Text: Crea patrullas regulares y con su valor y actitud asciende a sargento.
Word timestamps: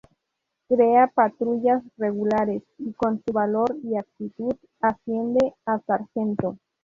Crea 0.67 1.11
patrullas 1.13 1.83
regulares 1.95 2.63
y 2.79 2.91
con 2.93 3.21
su 3.23 3.31
valor 3.31 3.75
y 3.83 3.97
actitud 3.97 4.55
asciende 4.81 5.53
a 5.67 5.77
sargento. 5.81 6.57